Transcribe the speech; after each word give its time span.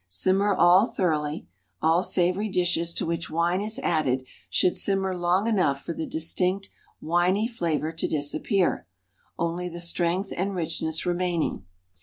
Simmer 0.09 0.55
all 0.55 0.87
thoroughly 0.87 1.45
(all 1.79 2.01
savory 2.01 2.49
dishes 2.49 2.91
to 2.95 3.05
which 3.05 3.29
wine 3.29 3.61
is 3.61 3.77
added 3.77 4.25
should 4.49 4.75
simmer 4.75 5.15
long 5.15 5.45
enough 5.45 5.83
for 5.85 5.93
the 5.93 6.07
distinct 6.07 6.71
"winey" 6.99 7.47
flavor 7.47 7.91
to 7.91 8.07
disappear, 8.07 8.87
only 9.37 9.69
the 9.69 9.79
strength 9.79 10.33
and 10.35 10.55
richness 10.55 11.05
remaining). 11.05 11.65